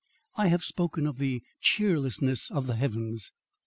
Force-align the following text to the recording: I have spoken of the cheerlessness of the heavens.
I 0.35 0.47
have 0.47 0.63
spoken 0.63 1.05
of 1.05 1.19
the 1.19 1.43
cheerlessness 1.61 2.49
of 2.49 2.65
the 2.65 2.75
heavens. 2.77 3.31